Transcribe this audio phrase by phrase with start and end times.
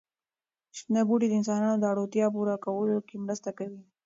[0.77, 3.81] شنه بوټي د انسانانو د اړتیاوو پوره کولو کې مرسته کوي.